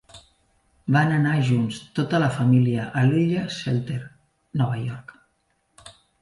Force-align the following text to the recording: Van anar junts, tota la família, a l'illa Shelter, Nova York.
Van 0.95 1.11
anar 1.17 1.33
junts, 1.49 1.77
tota 1.99 2.21
la 2.23 2.29
família, 2.37 2.87
a 3.03 3.03
l'illa 3.11 3.45
Shelter, 3.59 3.99
Nova 4.63 4.81
York. 4.87 5.15